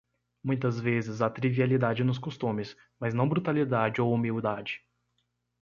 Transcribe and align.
Muitas 0.43 0.79
vezes 0.79 1.21
há 1.21 1.29
trivialidade 1.29 2.03
nos 2.03 2.17
costumes, 2.17 2.75
mas 2.99 3.13
não 3.13 3.29
brutalidade 3.29 4.01
ou 4.01 4.11
humildade. 4.11 4.81